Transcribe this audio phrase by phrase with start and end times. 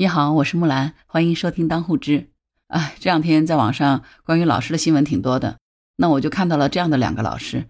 [0.00, 2.28] 你好，我是木兰，欢迎收听当护知。
[2.68, 5.58] 啊，这两天在网上关于老师的新闻挺多的，
[5.96, 7.66] 那我就看到了这样的两个老师。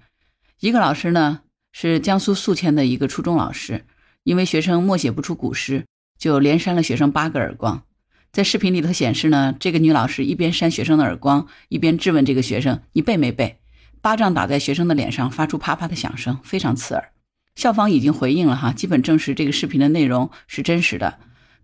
[0.61, 1.41] 一个老师呢
[1.73, 3.87] 是江苏宿迁的一个初中老师，
[4.25, 5.87] 因为学生默写不出古诗，
[6.19, 7.83] 就连扇了学生八个耳光。
[8.31, 13.59] 在视频里头显示呢，这个女老师一边扇学生的耳光，一边质问这个学生：“你背没背？”
[14.03, 17.13] 巴掌打在学生的脸上，发出啪啪的响声，非常刺耳。
[17.55, 21.19] 校方已经回应了哈，基本证实这个视频的内容是真实的。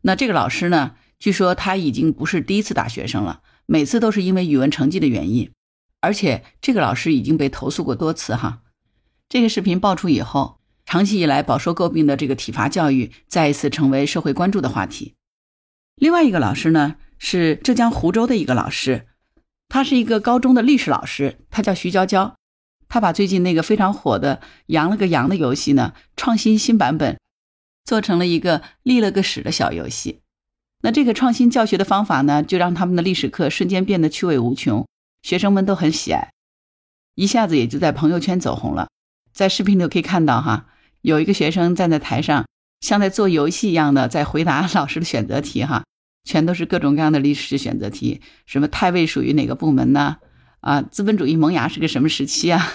[0.06, 0.96] 那这个老师呢？
[1.18, 5.50] 据说他已经不是第一次打学生了，每次都是因为语文成绩的原因，
[6.02, 8.60] 而且这个老师已经被投诉过多次哈。
[9.30, 15.14] 这个视频爆出以后，长期以来饱受诟病的这个体罚教育再一次成为社会关注的话题。
[15.96, 19.06] 另外一个老师呢，是浙江湖州的一个老师，
[19.70, 22.36] 他是一个高中的历史老师，他叫徐娇娇，
[22.88, 27.18] 他把最近那个非常火的“羊了个羊”的游戏呢，创新新版本。
[27.84, 30.20] 做成了一个立了个史的小游戏，
[30.82, 34.86] 那这个创新教学的方法呢，就让他们的历史课瞬间变得趣味无穷，
[35.22, 36.30] 学生们都很喜爱，
[37.14, 38.88] 一下子也就在朋友圈走红了。
[39.32, 40.66] 在视频里可以看到，哈，
[41.02, 42.46] 有一个学生站在台上，
[42.80, 45.84] 像在做游戏一样的在回答老师的选择题，哈，
[46.24, 50.16] 全都是各种各样的历史选择题，什么太尉属于哪个部门呢？
[50.60, 52.72] 啊，资本主义萌芽是个什么时期啊？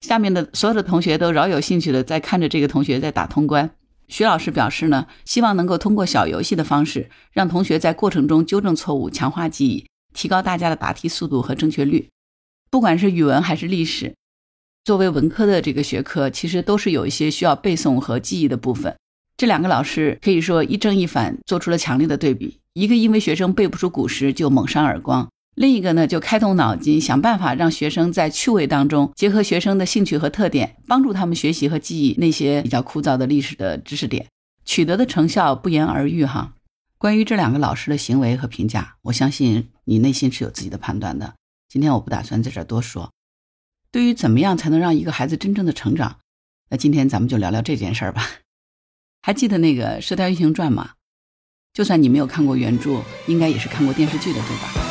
[0.00, 3.75] 下面的所有的同学都饶有兴趣的在看着这个同学在打通关。
[4.08, 12.08] 徐老师表示呢，希望能够通过小游戏的方式，让同学在过程中纠正错误，强化记忆，提高大家的答题速度和正确率。
[12.70, 14.14] 不管是语文还是历史，
[14.84, 18.96] 作为文科的这个学科，其实都是有一些需要背诵和记忆的部分。
[19.36, 22.58] 这两个老师可以说一正一反，做出了强烈的对比。
[22.72, 25.28] 一个因为学生背不出古诗就猛扇耳光。
[25.56, 34.26] 另一个呢，就开动脑筋，想办法让学生在趣味当中结合学生的兴趣和特点，帮助他们学习和记忆那些比较枯燥的历史的知识点，
[34.66, 36.52] 取得的成效不言而喻哈。
[36.98, 41.34] 关于这两个老师的行为和评价，我相信你内心是有自己的判断的。
[41.70, 43.10] 今天我不打算在这儿多说。
[43.90, 46.18] 对于怎么样才能让一个孩子真正的成长，
[46.68, 48.28] 那今天咱们就聊聊这件事儿吧。
[49.22, 50.90] 还记得那个《射雕英雄传》吗？
[51.72, 54.85] 就算你没有看过原著，应该也是看过电视剧的，对吧？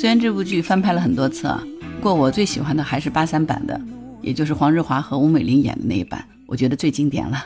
[0.00, 1.62] 虽然这部剧翻拍了很多次啊，
[1.96, 3.78] 不过我最喜欢的还是八三版的，
[4.22, 7.44] 也就是黄日华和吴美玲演的那一版，我觉得最经典了。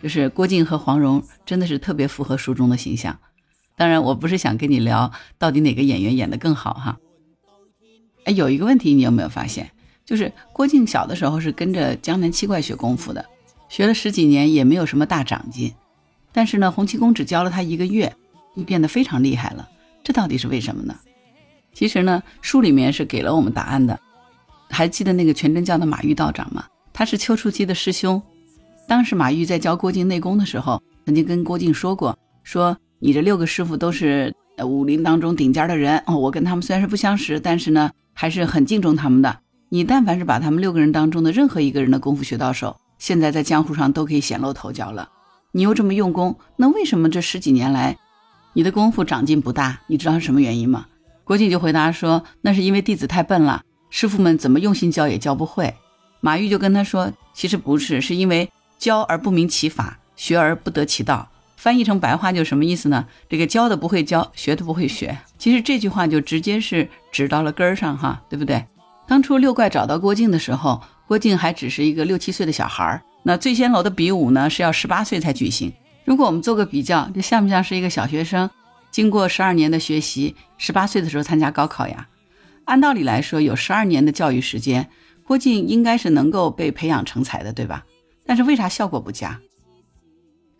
[0.00, 3.18] 就是郭靖和黄蓉真的是特别符合书中的形象。
[3.74, 6.98] 当然，我不是想跟你聊到底哪个演员演的更好哈。
[8.22, 9.68] 哎，有一个问题你有没有发现？
[10.06, 13.26] 就是郭靖小的时候是跟着江南七怪学功夫的，
[13.68, 15.74] 学了十几年也没有什么大长进。
[16.30, 18.14] 但是呢，洪七公只教了他一个月，
[18.56, 19.68] 就变得非常厉害了。
[20.04, 20.94] 这到底是为什么呢？
[21.72, 23.98] 其实呢，书里面是给了我们答案的。
[24.70, 26.64] 还记得那个全真教的马玉道长吗？
[26.92, 28.20] 他是丘处机的师兄。
[28.86, 34.34] 当时马玉在教郭靖内功的时候，曾经跟郭靖说过：“说你这六个师傅都是
[34.64, 39.38] 武林当中顶尖的人哦，我跟他们虽然是不相识，但是呢，还是很敬重他们的。
[39.68, 45.08] 你但凡是把他们六个人当中的任何一个人的功夫学到手，现在在江湖上都可以显露头角了。
[45.52, 47.96] 你又这么用功，那为什么这十几年来
[48.52, 49.80] 你的功夫长进不大？
[49.86, 50.86] 你知道是什么原因吗？”
[51.28, 55.74] 郭靖就回答说：“那是因为弟子太笨了，师傅们怎么用心教也教不会。”
[56.20, 61.28] 马玉就跟他说：“其实不是，是因为教而不明其法，学而不得其道。
[61.58, 63.04] 翻译成白话就什么意思呢？
[63.28, 65.18] 这个教的不会教，学的不会学。
[65.36, 68.64] 其实这句话就直接是指到了根儿上哈，对不对？
[69.06, 73.02] 当初六怪找到郭靖的时候，郭靖还只是一个六七岁的小孩儿。
[73.24, 75.70] 那醉仙楼的比武呢是要十八岁才举行。
[76.06, 78.48] 如果我们做个比较，这像不像是一个小学生？”
[78.98, 82.08] 经过十二年的学习，十八岁的时候参加高考呀。
[82.64, 84.90] 按道理来说，有十二年的教育时间，
[85.22, 87.86] 郭靖应该是能够被培养成才的，对吧？
[88.26, 89.38] 但是为啥效果不佳？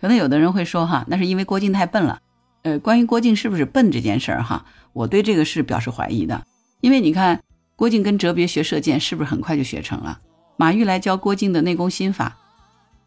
[0.01, 2.21] 可能有的人会说，哈，那是因为郭靖太笨了。
[2.63, 6.47] 呃，关于郭靖是不是笨这件事儿，哈，我对这个是表示怀疑的。
[6.81, 7.43] 因为你看，
[7.75, 10.21] 郭靖跟哲别学射箭，是不是很快就学成了？
[10.57, 12.37] 马玉来教郭靖的内功心法，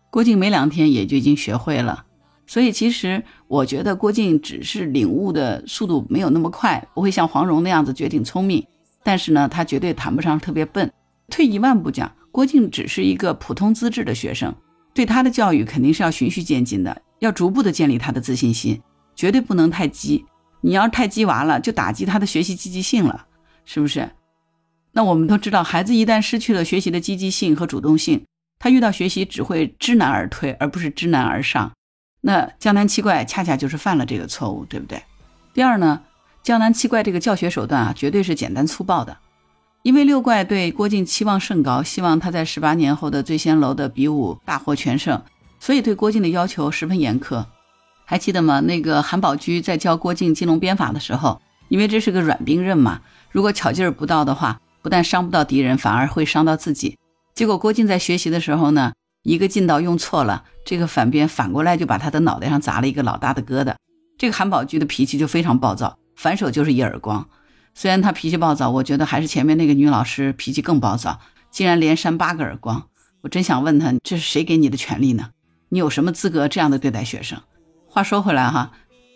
[0.10, 2.04] 郭靖没两天也就已经学会了。
[2.52, 8.68] 所以其实我觉得郭靖只是领悟的速度没有那么快，不会像黄蓉那样子绝顶聪明。
[9.04, 10.92] 但是呢，他绝对谈不上特别笨。
[11.30, 14.54] 退一万步讲，郭靖只是一个普通资质的学生，
[14.94, 18.82] 对他的教育肯定是要循序渐进的，要逐步的建立他的自信心，
[19.16, 20.26] 绝对不能太激。
[20.60, 23.28] 你要是太激娃了，就打击他的学习积极性了。
[23.64, 24.12] 是不是？
[24.92, 28.26] 那我们都知道，孩子一旦失去了学习的积极性和主动性，
[28.60, 31.72] 他遇到学习只会知难而退，而不是知难而上。
[32.22, 35.04] 那江南七怪恰恰就是犯了这个错误，对不对？
[35.54, 36.02] 第二呢，
[36.44, 39.18] 江南七怪这个教学手段啊，绝对是简单粗暴的。
[39.82, 45.20] 因为六怪对郭靖期望甚高，希望他在十八年后的醉仙楼的比武大获全胜，
[45.60, 47.44] 所以对郭靖的要求十分严苛。
[48.06, 48.60] 还记得吗？
[48.60, 53.02] 那个韩宝驹在教郭靖金龙鞭法的时候，因为这是个软兵刃嘛，
[53.32, 57.00] 如果巧劲儿不到的话，不但伤不到敌人，反而会伤到自己。
[57.34, 63.76] 结果郭靖在学习的时候呢，一个劲道用错了，这个反鞭反过来就把他的脑袋上砸了一个老大的疙瘩。
[64.18, 67.28] 这个韩宝驹的脾气就非常暴躁，反手就是一耳光。
[67.74, 71.20] 虽然他脾气暴躁，我觉得还是前面那个女老师脾气更暴躁，
[71.52, 72.88] 竟然连扇八个耳光。
[73.22, 75.30] 我真想问他，这是谁给你的权利呢？
[75.70, 77.40] 你有什么资格这样的对待学生？
[77.88, 78.72] 话说回来哈，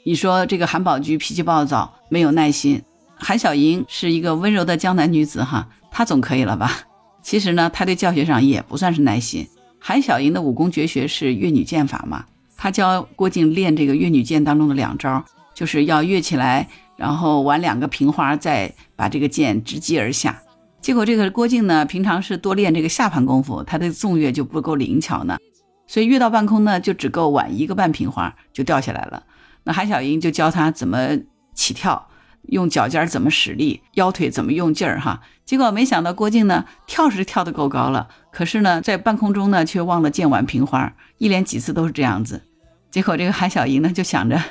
[0.05, 2.83] 你说这个韩宝驹脾气暴躁，没有耐心，
[3.15, 6.71] 韩小莹是一个温柔的江南女子哈，她总可以了吧？
[7.21, 9.47] 其实呢，她对教学上也不算是耐心。
[9.87, 12.25] 韩小莹的武功绝学是越女剑法嘛，
[12.57, 15.23] 她教郭靖练这个越女剑当中的两招，
[15.53, 16.67] 就是要跃起来。
[16.97, 20.41] 然后玩两个平花，再把这个剑直击而下。
[20.81, 25.37] 结果这个郭靖呢，平常是多练这个下盘功夫，他的纵跃就不够灵巧呢，
[25.85, 29.21] 所以跃到半空呢，就只够挽一个半平花就掉下来了。
[29.65, 31.09] 那韩小英就教他怎么
[31.53, 32.07] 起跳，
[32.49, 35.21] 用脚尖怎么使力，腰腿怎么用劲儿哈。
[35.45, 42.43] 结果没想到郭靖呢，跳是跳得够高了，可是呢，在半空中呢，却忘了剑挽平花，一连几次都是这样子。
[42.89, 44.41] 结果，这个韩小莹呢，就想着，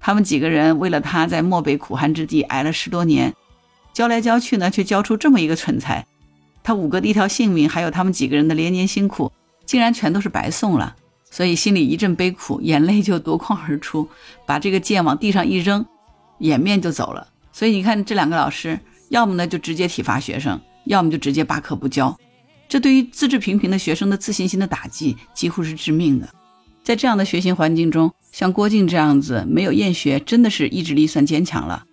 [0.00, 3.32] 他们几个人为了他在漠北苦寒之地挨了十多年，
[3.92, 6.06] 教来教去呢，却教出这么一个蠢材，
[6.62, 9.32] 他五哥的一条性命，还有他们几个人的连年辛苦，
[9.64, 10.96] 竟然全都是白送了。
[11.30, 14.06] 所以心里一阵悲苦，眼泪就夺眶而出，
[14.44, 15.86] 把这个剑往地上一扔，
[16.38, 17.28] 掩面就走了。
[17.52, 18.78] 所以你看，这两个老师，
[19.10, 22.16] 要么呢就直接体罚学生，要么就直接罢课不教，
[22.68, 26.28] 这对于资质平平的学生的自信心的打击，几乎是致命的。
[26.82, 31.84] 在这样的学习环境中，像郭靖这样子没有厌学，真的是意志力算坚强了。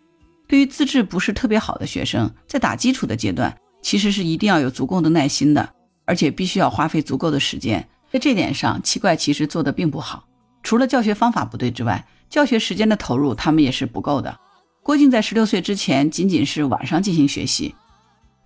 [0.47, 5.69] 对于资质不是特别好的学生，在打基础的阶段，其实是一定要有足够的耐心的，
[6.05, 7.87] 而且必须要花费足够的时间。
[8.11, 10.25] 在这点上，七怪其实做的并不好。
[10.63, 14.35] 除了教学方法不对之外，教学时间的投入他们也是不够的。
[14.83, 17.75] 郭靖在十六岁之前，仅仅是晚上进行学习，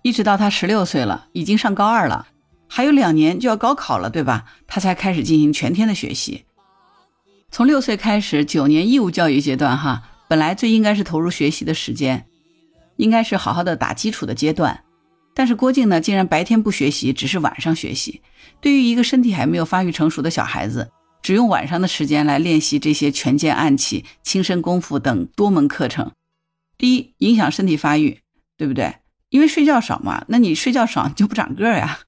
[0.02, 2.28] 一直到他十六岁了，已经上高二了。
[2.66, 4.44] 还有两年就要高考了，对吧？
[4.66, 6.44] 他才开始进行全天的学习。
[7.50, 12.26] 从六岁开始，九年义务教育阶段，哈，本来最应该是投入学习的时间，
[12.96, 14.82] 应该是好好的打基础的阶段。
[15.34, 18.22] 但是郭靖呢，竟然白天不学习，只是晚上学习。
[18.60, 20.90] 对于一个身体还没有发育成熟的小孩子，
[21.22, 26.10] 只用晚上的时间来练习这些拳剑暗器、轻身功夫等多门课程，
[26.76, 28.20] 第一影响身体发育，
[28.56, 28.96] 对不对？
[29.30, 32.00] 因为睡觉少嘛，那你睡觉少就不长个儿呀。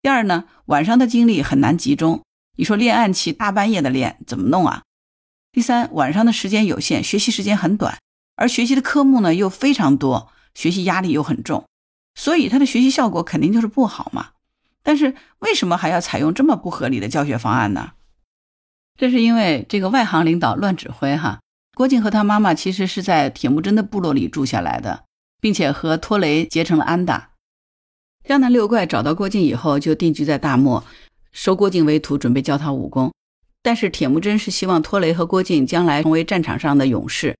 [0.00, 2.22] 第二呢，晚上的精力很难集中。
[2.56, 4.82] 你说练暗器，大半夜的练，怎么弄啊？
[5.52, 7.98] 第三，晚上的时间有限，学习时间很短，
[8.36, 11.66] 而学习的科目呢又非常多，学习压力又很重，
[12.14, 14.30] 所以他的学习效果肯定就是不好嘛。
[14.82, 17.92] 但是为什么还要采用这么不合理的教学方案呢？
[18.98, 21.41] 这是因为这个外行领导乱指挥哈。
[21.74, 25.04] 郭靖和他妈妈其实是在铁木真的部落里住下来的，
[25.40, 27.30] 并且和托雷结成了安达。
[28.24, 30.84] 江南六怪找到郭靖以后，就定居在大漠，
[31.32, 33.12] 收郭靖为徒，准备教他武功。
[33.62, 37.36] 但是铁木真是希望托雷和郭靖将来成为战场上的勇士，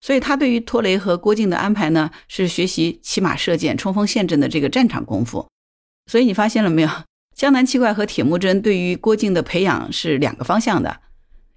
[0.00, 5.46] 所以他对于托雷和郭靖的安排呢，是学习骑马射箭、冲锋陷阵的这个战场功夫。
[6.10, 6.88] 所以你发现了没有？
[7.34, 11.00] 江南七怪和铁木真对于郭靖的培养是两个方向的，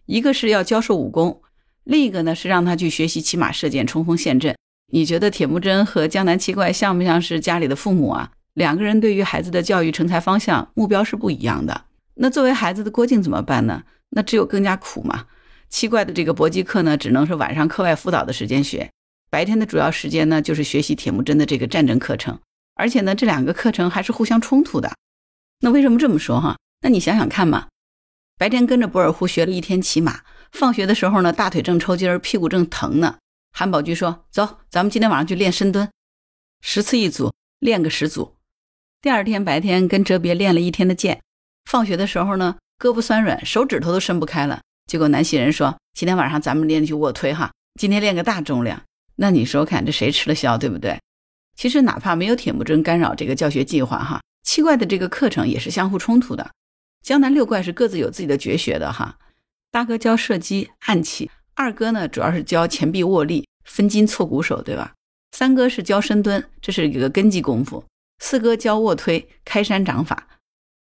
[0.05, 1.41] 一个是要教授武功，
[1.89, 4.55] 另一个呢是让他去学习骑马射箭、冲锋陷阵。
[4.91, 8.31] 你觉得铁木真和江南七怪像不像是家里的父母啊？
[8.53, 11.85] 两个人对于孩子的教育成才方向目标是不一样的。
[12.13, 13.83] 那作为孩子的郭靖怎么办呢？
[14.11, 15.25] 那只有更加苦嘛。
[15.67, 18.91] 七怪的这个搏击课呢，只能是晚上课外辅导的时间学，
[19.31, 22.37] 白天的主要时间呢，就是学习铁木真的这个战争课程。
[22.75, 24.91] 而且呢，这两个课程还是互相冲突的。
[25.61, 26.55] 那为什么这么说哈？
[26.81, 27.67] 那你想想看嘛，
[28.37, 33.17] 白天跟着博尔忽学了一天骑马，放学的时候呢，大腿正抽筋儿，屁股正疼呢。
[33.51, 35.89] 韩宝驹说：“走，咱们今天晚上去练深蹲，
[36.61, 38.35] 十次一组，练个十组。”
[39.01, 41.21] 第二天白天跟哲别练了一天的剑，
[41.65, 44.61] 放学的时候呢，胳膊酸软，手指头都伸不开了。
[44.85, 48.81] 结果南希人说：“今天晚上咱们练去卧推哈，今天练个大重量。”
[49.17, 50.99] 那你说看这谁吃了消，对不对？
[51.55, 56.51] 其实哪怕没有铁木真干扰这个教学计划哈，七怪的这个课程也是相互冲突的。
[57.01, 59.17] 江南六怪是各自有自己的绝学的哈，
[59.71, 64.95] 大哥教射击暗器，二哥呢主要是教前臂握力、分筋错骨手，对吧？
[65.31, 67.83] 三哥是教深蹲，这是一个根基功夫；
[68.17, 70.15] 四哥教卧推、开山掌法；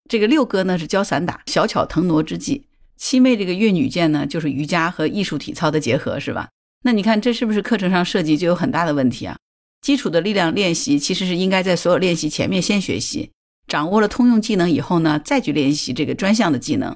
[0.08, 2.62] 这个六哥呢是教散打、小巧腾挪之技；
[2.96, 6.50] 七妹这个越女剑呢，就是瑜伽和艺术体操的结合，是吧？
[6.84, 9.36] 那你看这是不是课程上设计就有很大的问题啊？
[9.82, 13.32] 基础的力量练习其实是应该在所有练习前面先学习，
[13.68, 16.96] 掌握了通用技能以后呢，再去练习这个专项的技能。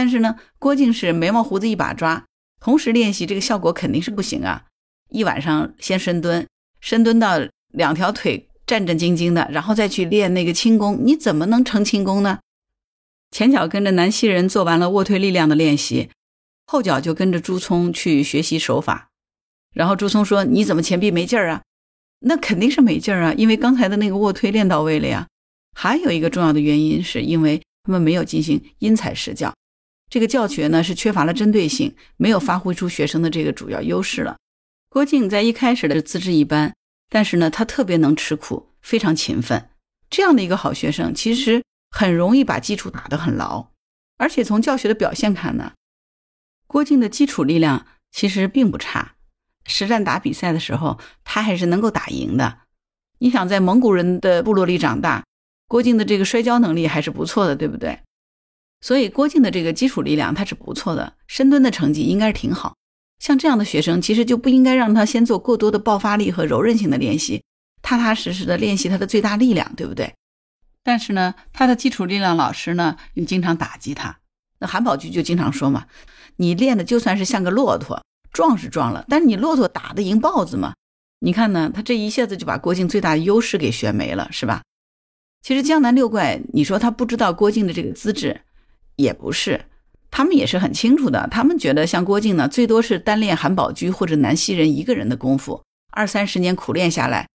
[0.00, 2.24] 但是呢，郭靖是眉毛胡子一把抓，
[2.58, 4.64] 同时练习这个效果肯定是不行啊！
[5.10, 6.46] 一晚上先深蹲，
[6.80, 7.38] 深蹲到
[7.68, 12.38] 两条腿战战兢兢的，然后再去练那个轻功，你怎么能成轻功呢？
[13.30, 16.08] 前脚跟着南希人做完了卧推力量的练习，
[16.64, 19.10] 后脚就跟着朱聪去学习手法。
[19.74, 21.60] 然后朱聪说：“你怎么前臂没劲儿啊？”
[22.24, 25.26] 那肯定是没劲儿啊，因为刚才的那个卧推练到位了呀。
[25.76, 29.54] 还有一个重要的原因，是因为他们没有进行因材施教，
[30.10, 34.36] 这个教学呢是缺乏了针对性，没有发挥出学生的这个主要优势了。
[34.88, 36.74] 郭靖在一开始的资质一般，
[37.08, 39.70] 但是呢他特别能吃苦，非常勤奋，
[40.10, 43.68] 这样的一个好学生，其实很容易把基础打得很牢。
[44.18, 45.72] 而且从教学的表现看呢，
[46.66, 49.14] 郭靖的基础力量其实并不差。
[49.64, 52.62] 实战打比赛的时候，他还是能够打赢的。
[53.20, 55.24] 你想在蒙古人的部落里长大，
[55.68, 58.00] 郭靖的这个摔跤能力还是不错的，对不对？
[58.80, 62.74] 所以郭靖的这个基础力量他是不错的，深蹲的成绩应该是挺好。
[63.18, 67.42] 像这样的学生，其实就不应该让他先做过多的爆发力和柔韧性的练习，
[67.82, 70.14] 踏踏实实的练习他的最大力量，对不对？
[70.82, 74.18] 但是呢，他的基础力量老师呢又经常打击他。
[74.58, 75.86] 那韩宝驹就经常说嘛
[76.36, 80.72] ：“你练的就算是像个骆驼。”壮是壮了，但是你骆驼打得赢豹子吗？
[81.18, 81.70] 你看呢？
[81.74, 84.62] 他这一下子就把郭靖最大的优势给学没了，是吧？
[85.42, 88.40] 其实江南六怪，你说他不知道郭靖的这个资质，
[89.00, 89.66] 也不是，
[90.10, 91.28] 他们也是很清楚的。
[91.30, 97.28] 他们觉得像郭靖呢，最多是单练韩宝驹或者南溪人一个人的功夫，二三十年苦练下来，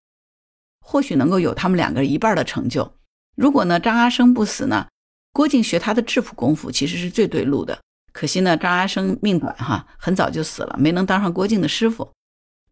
[0.80, 2.94] 或许能够有他们两个一半的成就。
[3.36, 4.86] 如果呢张阿生不死呢，
[5.32, 7.78] 郭靖学他的质朴功夫，其实是最对路的。
[8.12, 12.10] 可惜呢，张阿生命短哈，很早就死了，没能当上郭靖的师傅。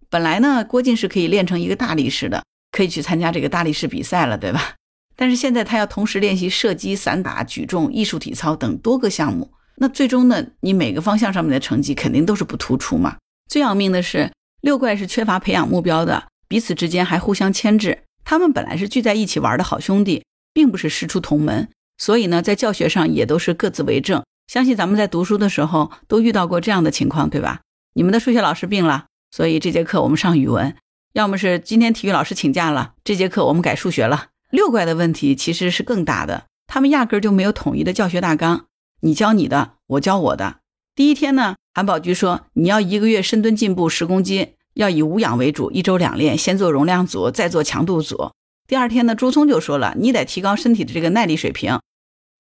[0.09, 4.77] 本来呢，郭靖是可以练成一个大力士的，可以去参加这个大力士比赛了，对吧？
[5.17, 13.17] 但是现在他要同时练习射击、散打、举重、艺术体操等多个项目，那最终呢，你每个方向上面的成绩肯定都是不突出嘛。
[13.49, 14.31] 最要命的是，
[14.61, 18.05] 六怪是缺乏培养目标的，彼此之间还互相牵制。
[18.25, 21.69] 他们本来是聚在一起玩的好兄弟，并不是师出同门，
[21.99, 24.25] 所以呢，在教学上也都是各自为政。
[24.47, 27.61] 相信咱们在读书的时候都遇到过这样的情况，对吧？
[27.95, 30.73] 你们的数学老师病了，所以这节课我们上语文；
[31.13, 34.29] 要么是今天体育老师请假了，这节课我们改数学了。
[34.55, 38.67] 六怪的问题其实是更大的，他们压根儿就没有统一的教学大纲，
[39.01, 40.61] 你教你的，我教我的。
[40.95, 48.31] 第一天呢，韩宝驹说你要一个月深蹲进步十公斤，要以无氧为主，一周两练，先做容量组，再做强度组。
[48.69, 51.81] 第二天呢，朱聪就说了，你得提高身体的这个耐力水平。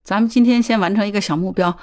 [0.04, 1.76] 咱们今天先完成一个小目标。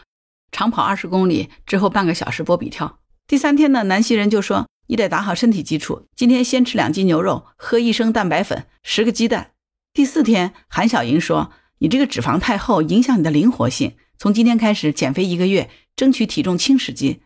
[0.54, 3.00] 长跑二十公里之后，半个小时波比跳。
[3.28, 9.52] 第三天呢，南希人就说：“你得打好身体基础，今天先吃两斤牛肉，喝一升蛋白粉，十个鸡蛋。”
[9.94, 17.20] 第四天，韩小莹说：“你这个脂肪太厚，影响你的灵活性，从今天开始减肥一个月，争取体重轻十斤。”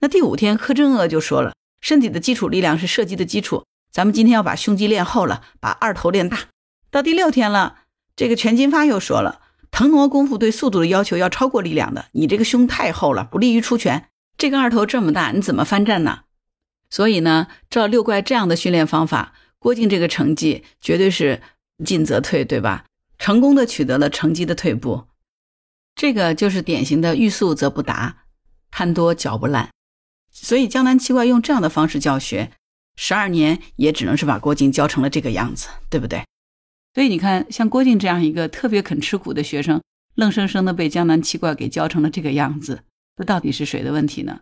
[0.00, 6.38] 那第五天，柯镇恶就说了：“身体的基础力量是射击的基础，咱们今天要把胸肌练厚了，把二头练大。”
[6.90, 7.80] 到第六天了，
[8.16, 9.42] 这个全金发又说了。
[9.70, 14.08] 腾挪功夫对速度的要求要超过力量的，你这个胸太厚了，不利于出拳。
[14.38, 16.20] 这个二头这么大，你怎么翻站呢？
[16.88, 21.42] 所以呢，照六怪这样的训练方法，郭靖这个成绩绝对是
[21.84, 22.84] 进则退，对吧？
[23.18, 25.04] 成功的取得了成绩的退步，
[25.94, 28.24] 这个就是典型的欲速则不达，
[28.70, 29.70] 贪多嚼不烂。
[30.30, 32.52] 所以江南七怪用这样的方式教学，
[32.96, 36.24] 十二年也只能是把郭靖教成了这个样子，对不对？
[36.94, 39.82] 所以你看，像郭靖这样一个特别肯吃苦的学生，
[40.14, 42.82] 愣生生的被江南七怪给教成了这个样子，
[43.16, 44.40] 这到底是谁的问题呢？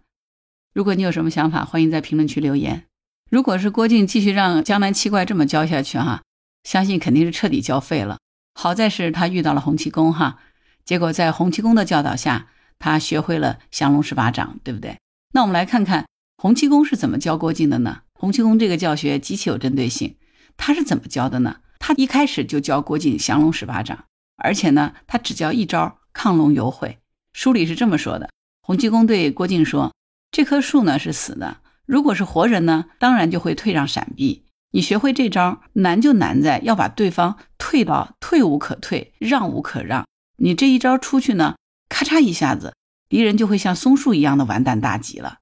[0.73, 2.87] 如果你有什么想法，欢迎在评论区留言。
[3.31, 6.23] 如果是郭靖继续让江南七怪这么教下去，哈，
[6.65, 8.19] 相信肯定是彻底教废了。
[8.55, 10.39] 好在是他遇到了洪七公，哈，
[10.85, 14.99] 结果在洪七公的教导下，他学会了降龙十八掌，对不对？
[15.33, 16.07] 那我们来看看
[16.37, 18.03] 洪七公是怎么教郭靖的呢？
[18.15, 20.17] 洪七公这个教学极其有针对性，
[20.57, 21.57] 他是怎么教的呢？
[21.79, 24.05] 他一开始就教郭靖降龙十八掌，
[24.37, 26.99] 而且呢，他只教一招亢龙有悔。
[27.33, 28.31] 书里是这么说的：
[28.63, 29.93] 洪七公对郭靖说
[30.31, 34.44] ：“这棵树呢是死的，如果是活人呢，当然就会退让闪避。
[34.75, 40.05] 你学会这招，难就难在要把对方退到退无可退，让无可让。
[40.39, 41.55] 你这一招出去呢，
[41.89, 42.75] 咔嚓一下子，
[43.09, 45.39] 敌人就会像松树一样的完蛋大吉了。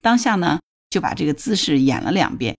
[0.00, 2.56] 当下呢，就把这个姿势演了两遍。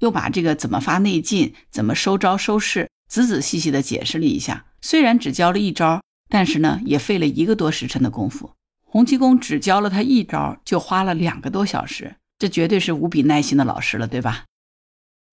[0.00, 4.66] 又把这个怎么发内劲、怎么收招收势，仔仔细细的解释了一下。
[4.82, 8.52] 虽然只教了一招，但是呢，也费了一个多时辰的功夫。
[8.82, 14.44] 洪七公只教了他一招，就花了两个多小时，这绝对是无比耐心的老师了，对吧？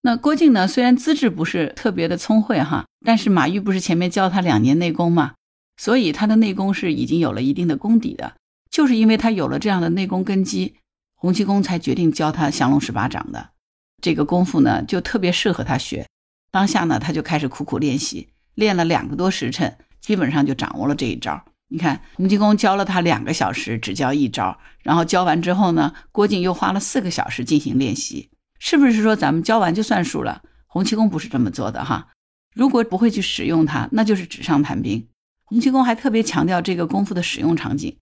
[0.04, 5.34] 那郭靖呢，虽然资质不是特别的聪慧哈，但是马玉不是前面教他两年内功吗？
[5.78, 8.34] 所以他的内功是已经有了一定的功底的。
[8.72, 10.76] 就是因为他有了这样的内功根基，
[11.14, 13.50] 洪七公才决定教他降龙十八掌的。
[14.02, 16.08] 这个功夫呢，就特别适合他学。
[16.52, 21.46] 当下呢，他就开始苦苦练习，练了两个多时辰，基本上就掌握了这一招。
[21.68, 28.31] 你看，洪七公教了他两个小时，只教一招，然后教完之后呢，郭靖又花了四个小时进行练习。
[28.64, 30.44] 是不是说咱们教完就算数了？
[30.68, 32.10] 洪七公不是这么做的哈。
[32.54, 35.08] 如果不会去使用它，那就是纸上谈兵。
[35.46, 37.98] 洪七公还特别强调这个功夫的使用场景。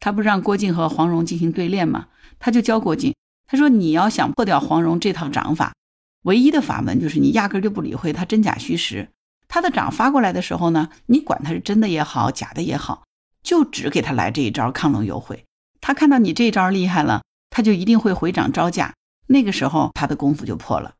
[0.00, 2.08] 他不是让郭靖和黄蓉进行对练吗？
[2.40, 3.14] 他就教郭靖，
[3.46, 5.74] 他说：“你要想破掉黄蓉这套掌法，
[6.22, 9.10] 唯一的法门就是你压根就不理会他真假虚实。
[9.46, 13.04] 他的掌发过来的时候呢，你管他是真的也好，假的也好，
[13.44, 15.44] 就只给他来这一招亢龙有悔。
[15.80, 18.94] 他看到你这招厉害了，他就一定会回掌招架。
[19.30, 20.94] 那个时候他的功夫就破了。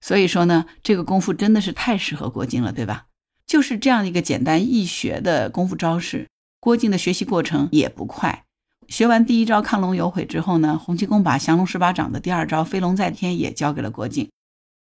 [0.00, 3.06] 所以说呢，这个功夫真的是太适合郭靖了，对吧？
[3.46, 6.28] 就是这样一个简单易学的功夫招式。”
[6.60, 8.44] 郭靖的学习过程也不快，
[8.88, 14.28] 学完第一招亢龙有悔之后呢，洪七公把降龙十八掌的第二招飞龙在天也教给了郭靖。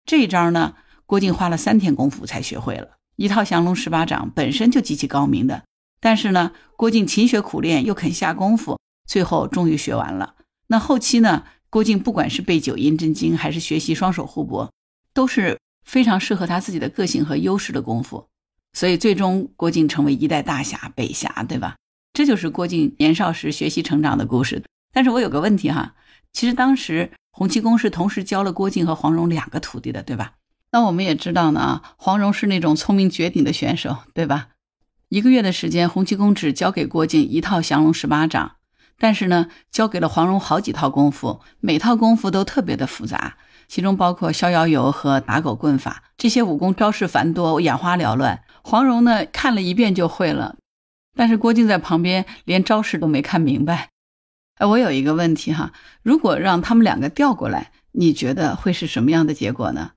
[0.06, 2.96] 这一招呢，郭靖花了三天功夫才学会了。
[3.18, 5.64] 一套降龙十八掌本身就极其高明的，
[6.00, 10.36] 但是呢，郭靖勤学苦练又肯下功夫，最后终于学完了。
[10.68, 14.72] 那后期呢，郭靖不管是背九阴真经，还是学习双手互搏，
[15.14, 18.28] 都是非常适合他自己的个性和优势的功夫。
[18.74, 21.76] 所以最终郭靖成为一代大侠北侠，对吧？
[22.14, 24.64] 这就是郭靖年少时学习成长的故事。
[24.94, 25.96] 但是我有个问题哈，
[26.32, 30.36] 其实当时洪七公是同时教了郭靖和黄蓉两个徒弟的，对吧？
[30.72, 34.50] 那我们也知道呢，黄蓉是那种聪明绝顶的选手，对吧？
[35.10, 38.56] 一个月的时间，洪七公只教给郭靖一套降龙十八掌，
[38.98, 48.44] 但是呢，教给了黄蓉好几套功夫，每套功夫都特别的复杂，其中包括逍遥游和打狗棍法，这些武功招式繁多，眼花缭乱。
[48.64, 50.56] 黄蓉呢，看了一遍就会了，
[51.16, 53.90] 但是郭靖在旁边连招式都没看明白。
[54.56, 59.92] 哎，我有一个问题哈，如果让他们两个调过来，你觉得会是什么样的结果呢？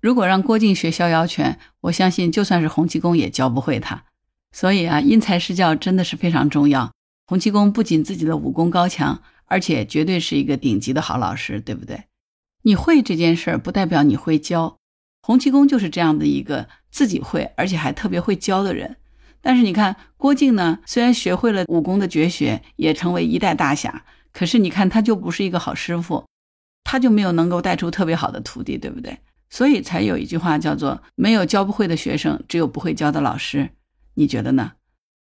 [0.00, 4.04] 如果让郭靖学逍遥拳，我相信就算是洪七公也教不会他。
[4.52, 6.92] 所以啊，因材施教真的是非常重要。
[7.26, 12.04] 洪七公不仅自己的武功高强，而且绝对是一个顶级的好老师，对不对？
[12.62, 14.76] 你会这件事儿，不代表你会教。
[15.22, 18.96] 洪七公就是这样的一个自己会，而且还特别会教的人。
[19.40, 26.24] 但是你看郭靖呢，虽然学会了武功的绝学，也成为一代大侠，可是你看他就不是一个好师傅，
[26.84, 29.18] 他就没有能够带出特别好的徒弟，对不对？
[29.50, 33.70] 所以才有一句话叫做“没有教不会的学生，只有不会教的老师”。
[34.14, 34.72] 你觉得呢？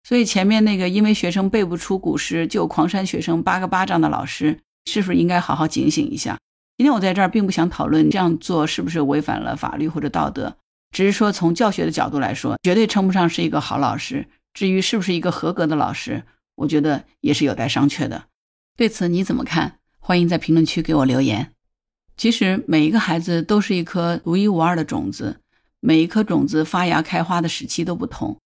[0.06, 6.38] 所以前面那个因为学生背不出古诗就狂扇学生八个巴掌的老师，是不是应该好好警醒一下？
[6.78, 10.56] 今天我在这儿并不想讨论这样做是不是违反了法律或者道德，
[10.92, 14.28] 只是说从教学的角度来说，绝对称不上是一个好老师。
[14.54, 16.22] 至于是不是一个合格的老师，
[16.54, 18.26] 我觉得也是有待商榷的。
[18.76, 19.80] 对此你怎么看？
[19.98, 21.50] 欢迎在评论区给我留言。
[22.16, 25.40] 其实每一个孩子都是一颗独一无二的种子，
[25.80, 28.38] 每一颗种子发芽开花的时期都不同，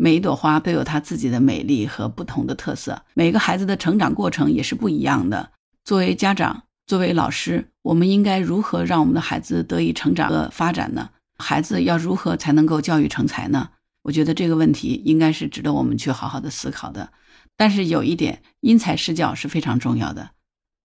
[0.00, 3.02] 每一朵花都有它自己的美丽和不同的特色。
[3.14, 5.50] 每个孩子的成长过程也是不一样的。
[5.84, 11.10] 作为家长，作为老师，我们应该如何让我们的孩子得以成长和发展呢？
[11.36, 13.70] 孩子要如何才能够教育成才呢？
[14.02, 17.10] 我觉得这个问题应该是值得我们去好好的思考的。
[17.56, 20.30] 但是有一点，因材施教是非常重要的。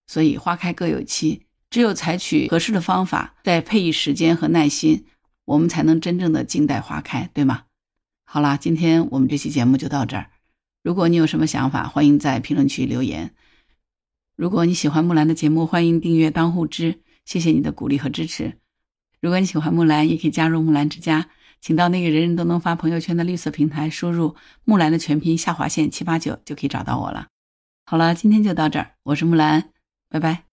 [0.07, 5.05] 所以花开各有期，只有采取合适的方法，再配以时间和耐心，
[5.45, 7.65] 我们才能真正的静待花开，对吗？
[8.33, 10.31] 好啦，今天我们这期节目就到这儿。
[10.81, 13.35] 如果你有什么想法，欢迎在评论区留言。
[14.35, 18.57] 如果你喜欢木兰的节目，欢迎订阅当户知，谢谢你的鼓励和支持。
[19.21, 21.29] 如果你喜欢木兰，也可以加入木兰之家，
[21.61, 27.27] 请到那个人人都能发朋友圈的绿色平台，输入木兰的全拼下划线七八九就可以找到我了。
[27.85, 29.69] 好了，今天就到这儿，我是木兰，
[30.09, 30.52] 拜拜。